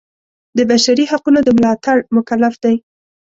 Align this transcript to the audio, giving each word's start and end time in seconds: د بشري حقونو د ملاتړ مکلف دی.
د 0.57 0.59
بشري 0.69 1.05
حقونو 1.11 1.39
د 1.43 1.49
ملاتړ 1.57 1.95
مکلف 2.15 2.53
دی. 2.63 2.75